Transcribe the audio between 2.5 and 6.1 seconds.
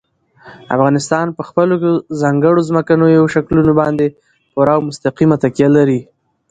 ځمکنیو شکلونو باندې پوره او مستقیمه تکیه لري.